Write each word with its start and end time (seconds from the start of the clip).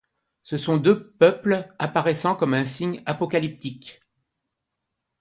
Ce 0.41 0.57
sont 0.57 0.77
deux 0.77 1.11
peuples 1.11 1.67
apparaissant 1.77 2.33
comme 2.33 2.55
un 2.55 2.65
signe 2.65 3.03
apocalyptique. 3.05 4.01